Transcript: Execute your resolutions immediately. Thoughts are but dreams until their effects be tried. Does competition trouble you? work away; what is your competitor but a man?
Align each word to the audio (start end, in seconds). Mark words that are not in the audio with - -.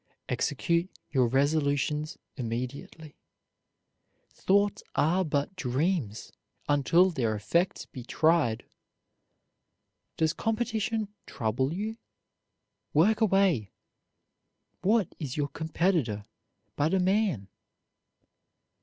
Execute 0.29 0.89
your 1.11 1.27
resolutions 1.27 2.17
immediately. 2.35 3.19
Thoughts 4.31 4.81
are 4.95 5.23
but 5.23 5.55
dreams 5.55 6.31
until 6.67 7.11
their 7.11 7.35
effects 7.35 7.85
be 7.85 8.03
tried. 8.03 8.65
Does 10.17 10.33
competition 10.33 11.13
trouble 11.27 11.71
you? 11.71 11.99
work 12.95 13.21
away; 13.21 13.69
what 14.81 15.13
is 15.19 15.37
your 15.37 15.49
competitor 15.49 16.25
but 16.75 16.95
a 16.95 16.99
man? 16.99 17.47